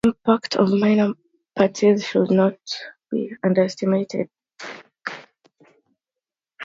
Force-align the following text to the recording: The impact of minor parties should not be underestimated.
The 0.03 0.15
impact 0.17 0.55
of 0.55 0.71
minor 0.73 1.13
parties 1.55 2.03
should 2.03 2.31
not 2.31 2.57
be 3.11 3.35
underestimated. 3.43 4.31